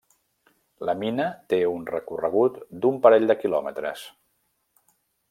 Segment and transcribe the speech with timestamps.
[0.89, 2.57] La mina té un recorregut
[2.87, 4.07] d'un parell de kilòmetres.